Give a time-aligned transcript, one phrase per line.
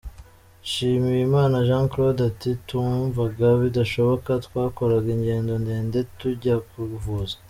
[0.65, 7.35] Nshimiyimana Jean Claude ati “Twumvaga bidashoboka, twakoraga ingendo ndende tujya kwivuza.